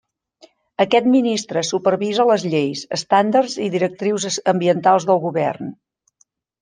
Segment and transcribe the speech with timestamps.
[0.85, 5.71] Aquest ministre supervisa les lleis, estàndards i directrius ambientals del govern.